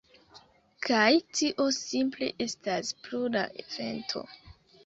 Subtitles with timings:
[0.85, 3.45] Kaj tio simple estas pro la
[3.77, 4.27] vento.